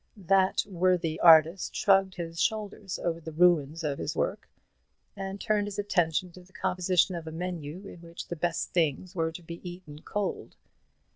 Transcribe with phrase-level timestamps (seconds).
[0.17, 4.49] That worthy artist shrugged his shoulders over the ruins of his work,
[5.15, 9.13] and turned his attention to the composition of a menu in which the best things
[9.13, 10.55] were to be eaten cold.